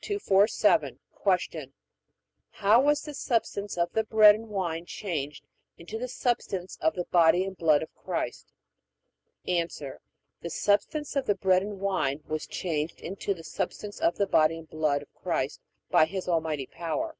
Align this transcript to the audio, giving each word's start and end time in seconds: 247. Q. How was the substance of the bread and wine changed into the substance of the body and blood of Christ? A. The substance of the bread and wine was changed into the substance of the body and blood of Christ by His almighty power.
247. 0.00 0.98
Q. 1.22 1.72
How 2.50 2.80
was 2.80 3.02
the 3.02 3.14
substance 3.14 3.78
of 3.78 3.92
the 3.92 4.02
bread 4.02 4.34
and 4.34 4.48
wine 4.48 4.84
changed 4.86 5.44
into 5.78 5.98
the 6.00 6.08
substance 6.08 6.76
of 6.80 6.94
the 6.96 7.04
body 7.04 7.44
and 7.44 7.56
blood 7.56 7.84
of 7.84 7.94
Christ? 7.94 8.50
A. 9.46 9.62
The 9.64 10.50
substance 10.50 11.14
of 11.14 11.26
the 11.26 11.36
bread 11.36 11.62
and 11.62 11.78
wine 11.78 12.24
was 12.26 12.48
changed 12.48 13.00
into 13.00 13.32
the 13.32 13.44
substance 13.44 14.00
of 14.00 14.16
the 14.16 14.26
body 14.26 14.58
and 14.58 14.68
blood 14.68 15.00
of 15.02 15.14
Christ 15.14 15.60
by 15.92 16.06
His 16.06 16.28
almighty 16.28 16.66
power. 16.66 17.14